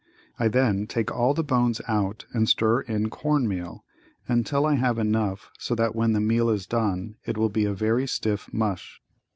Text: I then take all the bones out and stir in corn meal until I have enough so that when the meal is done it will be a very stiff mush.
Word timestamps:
I 0.39 0.47
then 0.47 0.87
take 0.87 1.11
all 1.11 1.35
the 1.35 1.43
bones 1.43 1.79
out 1.87 2.25
and 2.33 2.49
stir 2.49 2.81
in 2.81 3.11
corn 3.11 3.47
meal 3.47 3.85
until 4.27 4.65
I 4.65 4.73
have 4.73 4.97
enough 4.97 5.51
so 5.59 5.75
that 5.75 5.95
when 5.95 6.13
the 6.13 6.19
meal 6.19 6.49
is 6.49 6.65
done 6.65 7.17
it 7.23 7.37
will 7.37 7.49
be 7.49 7.65
a 7.65 7.73
very 7.75 8.07
stiff 8.07 8.51
mush. 8.51 8.99